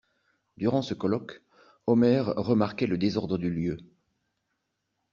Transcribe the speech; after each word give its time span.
Durant 0.57 0.81
ce 0.81 0.95
colloque, 0.95 1.43
Omer 1.85 2.25
remarquait 2.35 2.87
le 2.87 2.97
désordre 2.97 3.37
du 3.37 3.51
lieu. 3.51 3.77